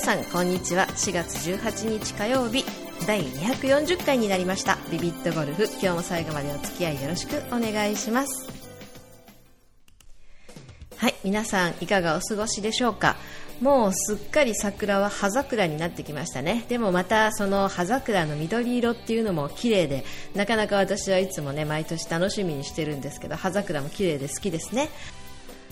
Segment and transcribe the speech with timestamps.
[0.00, 0.86] さんこんにちは。
[0.86, 2.64] 4月18日火曜日
[3.06, 4.78] 第240回になりました。
[4.90, 8.48] ビビットゴルフ今日も最後までお付き合いよろしくお願いします。
[10.96, 13.16] はい皆さんいかがお過ごしでしょうか？
[13.60, 16.64] もうすっかり桜は葉桜になってきましたね。
[16.70, 24.88] でもまたその葉桜の緑色っていうのも綺麗でなかなか私はいつもね毎年楽しみにしてるんですけど葉桜も綺麗で好きですね。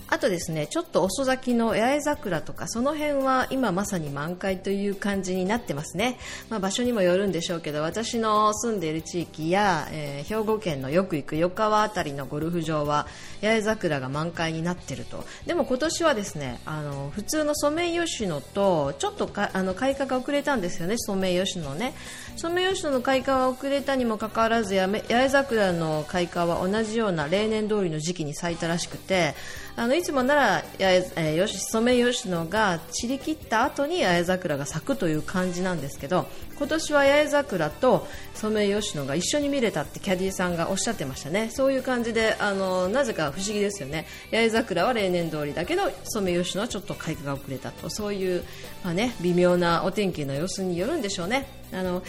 [0.09, 6.17] あとですねちょっと遅咲きの八重桜とかその辺は今まさに満開という感じになってますね、
[6.49, 13.07] まあ、場所にもよるんでしょうけど私の住んでいる地域や、えー、兵庫県のよく行く横川辺りのゴルフ場は
[13.41, 15.23] 八重桜が満開になっていると。
[15.45, 21.93] でも今年はですねあの普通のソメイヨシノとちょっとあの開花が遅れたんですよねソメイヨシノね。
[22.35, 29.35] ソメイヨシノの開花は遅れたにもかかわらず八重桜の開花は同じような例年通りの時期に咲いたらしくて
[29.79, 36.27] あのいつもなら、え、しソメイヨシノが散り切った後に八重桜が咲くという感じなんですけど
[36.57, 41.49] 今年は八重桜とソメイヨシノが一緒に見れたってキャディーさんがおっしゃってましたね。
[41.49, 44.05] そういう感じであのなぜか不思議ですよね。
[44.31, 47.89] 八重桜は例年通りだけどソメイヨシノはちょっと開花が遅れたと。
[47.89, 48.43] そういう、
[48.83, 51.47] まあね、微妙なお天気の様子によるんでしょうね。
[51.71, 52.03] あの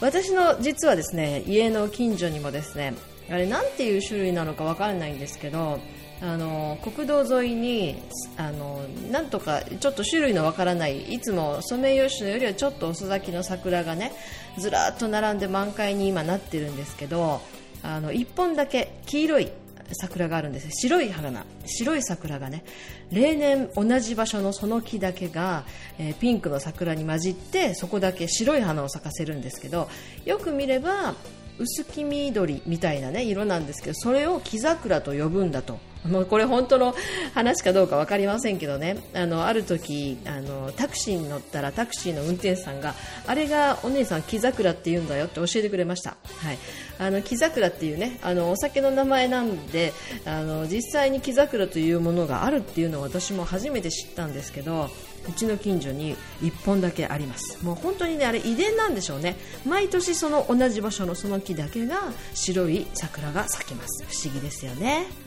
[0.00, 2.94] 私の実はですね家の近所にもですね
[3.28, 5.80] あれなんていう種類なのかわからないんですけど
[6.22, 8.02] あの国道沿いに
[8.36, 14.12] あのなんとかちょっと種類のわからないいつもソメイヨシノよりはちょっと遅咲きの桜がね
[14.58, 17.40] ずらっと並んで満開に今なってるんですけど
[17.82, 19.52] あの1本だけ黄色い
[19.92, 22.64] 桜があるんです白い花白い桜がね
[23.12, 25.64] 例年同じ場所のその木だけが、
[25.98, 29.88] えー、ピンクの桜に混じってそこだけ白い花を咲かせるんですけど
[30.24, 31.14] よく見れば
[31.58, 35.78] 薄黄緑みたいな、ね、色なんですけどそれを木桜と呼ぶんだと。
[36.06, 36.94] もうこれ本当の
[37.34, 38.98] 話かどうか分かりませんけどね。
[39.14, 42.94] あのある時あのタクシーに乗ったらタクシーの運転手さんが
[43.26, 46.58] あれがお姉さん木桜って言うんだよって教えてくれました、はい、
[46.98, 49.92] あの木桜っていうねあのお酒の名前なんで
[50.24, 54.90] あの実際に木桜というものがあるっていうのを私も初めて知ったんですけど
[55.28, 57.64] うちの近所に1本だけあります。
[57.64, 59.36] もう本当にねあれ遺伝なんでしょうね。
[59.66, 61.96] 毎年その同じ場所のその木だけが
[62.34, 64.04] 白い桜が咲きます。
[64.04, 65.25] 不思議ですよね。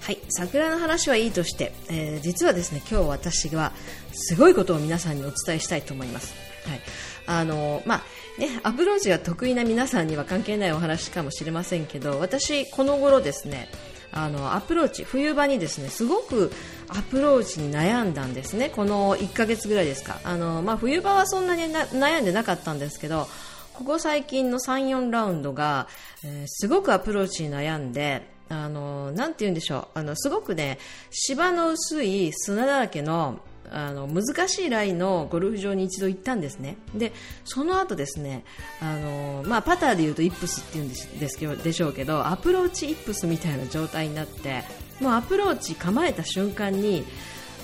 [0.00, 3.72] はい、桜の話はいいとして、えー、実はですね今日私は
[4.12, 6.34] すごいことを皆さんにお伝えしたいと思います。
[6.66, 6.80] はい、
[7.26, 8.02] あのまあ
[8.40, 13.68] ね、アプローチが得意な皆さんには関係ないお話かもしれませんけど私、この頃ですね
[14.12, 16.50] あのアプローチ冬場にですねすごく
[16.88, 23.28] アプローチに悩んだんですねこの1ヶ月ぐらいですかあの、まあ、冬場はそんなに悩んでなかったんですけど
[23.74, 25.86] ここ最近の3、4ラウンドが、
[26.24, 29.98] えー、すごくアプローチに悩んであの、なんて言うんでしょう。
[29.98, 30.78] あの、すごくね、
[31.10, 33.40] 芝の薄い砂だらけの、
[33.70, 36.76] あの、難しいラインのゴルフ場に一度行ったんですね。
[36.92, 37.12] で、
[37.44, 38.44] その後ですね、
[38.82, 44.64] あの、まあ、パターで言うとイップスって言うんですけど、でしょうけど、アプローチイップスみたいな状態になって、
[44.98, 47.04] もうアプローチ構えた瞬間に、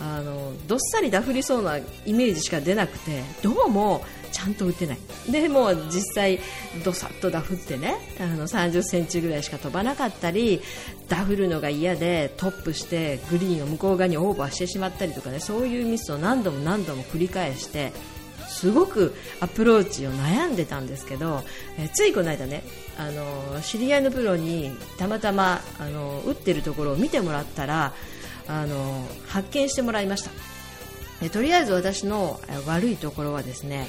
[0.01, 4.99] あのどっさりダフりそうなイメージしか出なくてどうもちゃんと打てない。
[5.31, 6.39] でも実際
[6.85, 10.61] どさっとダフってねあの30センチぐらいしか飛ばなかったり
[11.09, 17.93] ダフるのが嫌でトップしてグリーンを向こう側にオーバーしてしまったりとかねそういうミスを何度も何度も繰り返して
[18.47, 21.43] すごくアプローチを悩んでたんですけど、
[21.79, 22.63] えついこの間ね
[22.97, 27.93] あの知り合いのプロにたまたまあの打ってるところを見てもらったら
[28.49, 30.31] あの発見してもらいました。
[31.21, 33.87] でとりあえず私の悪いところはですね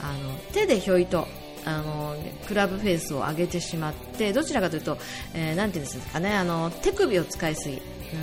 [0.00, 1.26] あの手でひょいと
[1.64, 2.16] あの
[2.46, 4.96] クラブフェースを上げてしまってどちらかというと、
[5.34, 7.82] えー、なんていうんですかねあの手首を使いすぎ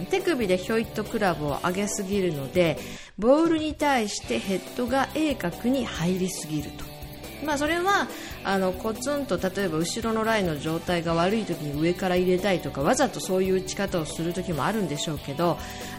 [0.10, 2.78] 手首でひょいとクラブを上げすぎるので
[3.20, 6.95] ボールに対してヘッドが鋭角に入りすぎると。
[7.44, 8.08] まあ、それは
[8.44, 15.58] あのコツンと例えば後ろのラインの状態が悪い時に上から入れたいとかわざとそういう打ち方をする時もあるんでしょうけど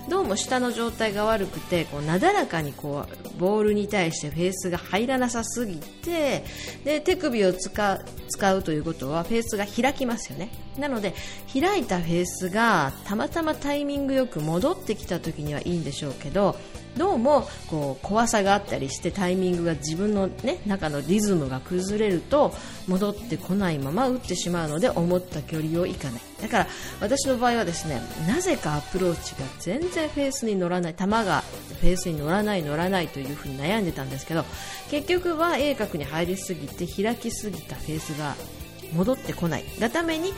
[0.08, 6.44] どうも下の状態が悪くてこうなだらかにこうボールに対してフェースが入らなさすぎて
[6.84, 7.98] で手首を使
[8.28, 10.50] 使うということはフェースが開きますよね。
[10.78, 11.14] なので
[11.52, 16.56] 開いたフェースがたまたまタイミングよく戻ってきた時にはいいんでしょうけど
[16.96, 22.54] どうもこう怖さがあったりしてタイミングが自分の、ね、中のリズムが崩れると
[22.88, 26.66] 戻ってこないまま打ってしまうので思った距離をいかないだから
[27.00, 31.42] 私の場合はですねなぜかアプローチが全然フェースに乗らない球が
[31.80, 34.44] フェースに乗らない乗らないというふうに悩んでたんですけど
[34.90, 38.34] 結局は鋭角に入りすぎて開きすぎたフェースが
[38.94, 40.32] 戻ってこないがために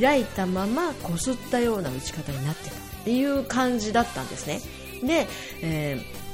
[0.00, 4.83] 開いたままこすったような打ち方になってたっていう感じだったんですね。
[5.06, 5.26] で、
[5.62, 6.24] えー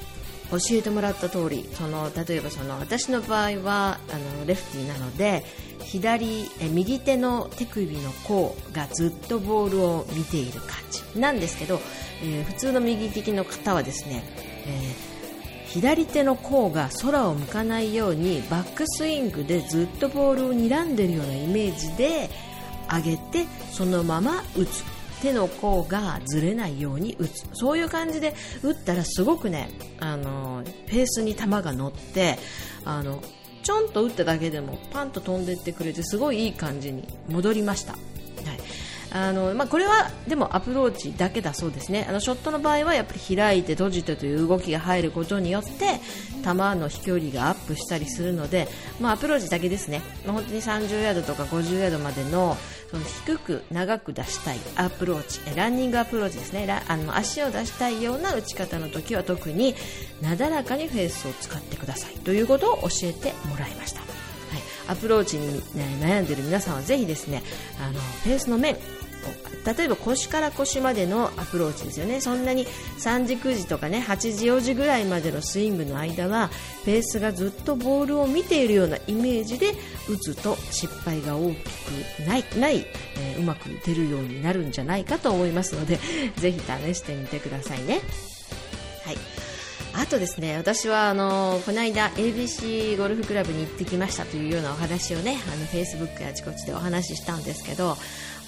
[0.51, 5.45] 教えてもらった通りその例えばその私の場合はあのレフティーなので
[5.85, 11.19] 左え右手の手首の甲がずっとボールを見ている感じ。
[11.19, 11.81] なんですけど、
[12.23, 14.23] えー、普通の右利きの方はですね、
[14.67, 22.31] えー、左手の甲が空を向かないようにバックスイングでずっとボールを睨んでいるようなイメージで
[22.89, 25.00] 上げてそのまま打つ。
[25.23, 29.71] 手の甲がずれないように打つそういう感じで打ったらすごくね
[30.01, 32.39] あのペースに球が乗って
[32.85, 33.23] あの
[33.63, 37.93] ちょんと打っただけでもパンと飛んでってくれてすごいいい感じに戻りました。
[37.93, 38.01] はい
[39.13, 42.07] あのまあ、これはでもアプローチだけだそうですね。
[42.09, 46.01] あのショットの場合はやっぱり開いて閉じてという動きが入ることによって
[46.45, 48.69] 球の飛距離がアップしたりするので、
[49.01, 52.57] まあ、アプローチだけですね、まあ、本当に30ヤードとか50ヤードまでの
[52.91, 56.69] その低く長く出したいアプローチランニングアプローチですね。
[56.89, 59.75] あの足を出したいような打ち方の時は特に
[60.23, 62.15] なだらかにフェースを使ってください。
[62.19, 64.03] ということを教えてもらいました、
[64.89, 65.63] アプローチに、
[66.01, 67.43] 悩んでいる皆さんはぜひですね
[67.81, 68.77] あのフェースの面
[69.77, 76.51] 例えば腰から腰までのアプローチですよねそんなに3時9時とかね8時4時ぐらいまでのスイングの間は
[76.85, 79.73] ペースがずっとボールを見ているようなイメージで
[80.09, 82.87] 打つと失敗が大きくないない、
[83.19, 85.99] えー、うまく出るようになるんじゃないかと思いますので
[86.37, 88.01] ぜひ試してみてくださいね。
[90.11, 97.97] とですね私はあのこの間 ABC ゴルフクラブに行ってきましたというようなお話をねあの Facebook やあちこちでお話ししたんですけど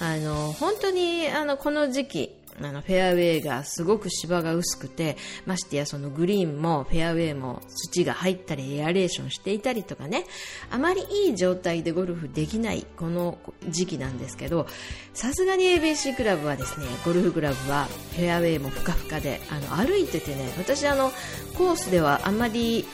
[0.01, 10.25] あの本当にあのこの時期あのフェアウェイがすごく芝が薄くてましてやそのグリーンもフェアウェイも土が入ったりエアレーションしていたりとかね。
[10.69, 13.37] あまりいい状態でゴルフできないこの
[13.69, 14.67] 時期なんですけど
[15.13, 17.85] さすがに ABC クラブはですねゴルフクラブは
[18.15, 21.11] フェアウェイもふかふかであの歩いててね私あの
[21.57, 22.85] コースではあまり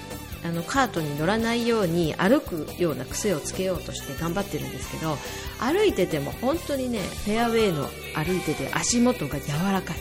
[0.43, 5.17] あのカートに乗らないように歩くような癖をつけようとして頑張ってるんですけど
[5.59, 9.97] 歩いてても本当にねフェアウェイの歩いてて足元が柔らかい。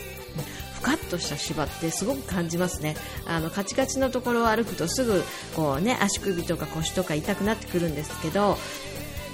[0.78, 2.94] ふかっとした芝ってすごく感じますね。
[3.26, 5.24] あのカチカチのところを歩くとすぐ
[5.56, 8.56] こう、ね、足首とか腰とか痛くなってくるんですけど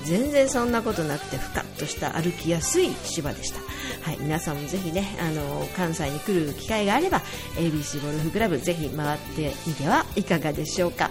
[0.04, 3.60] 全然そんなことなくてふかっとした歩きやすい芝でした、
[4.02, 7.20] はい、皆さんもぜひねあの関西に来る機会があれば
[7.56, 11.10] ABC ゴルフクラブぜひ回ってみてはいかがでしょうか。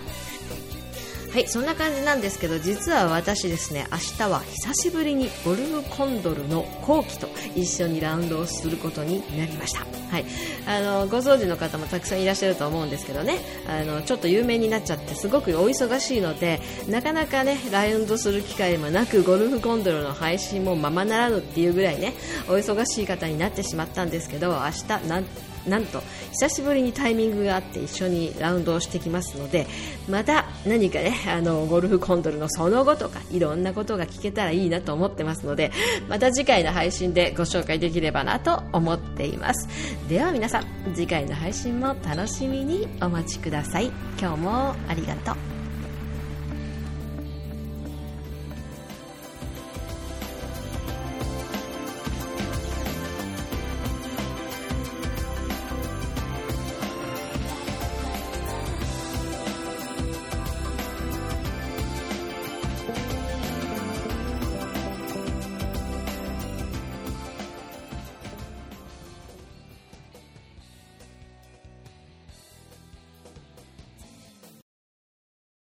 [1.34, 9.80] はいそんな感じなんですけど実は私ですね明日は久しぶりにゴルフコンドルの後期と一緒にラウンドをすることになりました。
[10.12, 10.26] はい
[10.68, 22.14] あのご存知の方もたくさんいらっしゃると思うんですけどねあのちょっと有名になっちゃってすごくお忙しいのでなかなかねラウンドする機会もなくゴルフコンドルの配信もままならぬっていうぐらいね
[22.48, 25.26] お忙しい方になってしまったんですけど明日なん
[25.68, 26.02] なんと
[26.32, 29.66] 久しぶりにタイミングがあって一緒にラウンドをしてきますので
[30.10, 35.72] また何かね あのゴルフコンドルのその後とかいろんなことが聞けたらいいなと思ってますので
[36.10, 39.68] また次回の配信でご紹介できればなと思っています。
[40.10, 43.92] では皆さん次回の配信も楽しみにお待ちください。
[44.20, 45.53] 今日もありがとう。